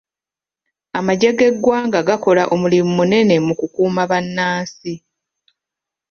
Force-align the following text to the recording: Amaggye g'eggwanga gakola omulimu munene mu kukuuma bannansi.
Amaggye 0.97 1.31
g'eggwanga 1.37 1.99
gakola 2.07 2.43
omulimu 2.53 2.91
munene 2.99 3.35
mu 3.45 3.53
kukuuma 3.59 4.03
bannansi. 4.11 4.93